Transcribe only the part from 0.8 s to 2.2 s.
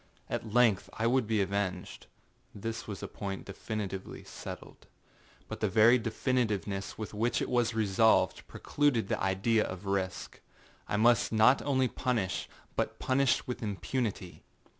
I would be avenged;